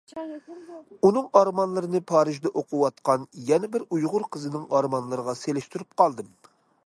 [1.07, 6.35] ئۇنىڭ ئارمانلىرىنى پارىژدا ئوقۇۋاتقان يەنە بىر ئۇيغۇر قىزىنىڭ ئارمانلىرىغا سېلىشتۇرۇپ قالدىم.